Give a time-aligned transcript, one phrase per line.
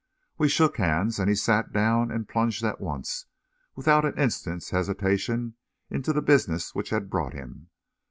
[0.39, 3.27] We shook hands, and he sat down and plunged at once,
[3.75, 5.53] without an instant's hesitation,
[5.91, 7.69] into the business which had brought him.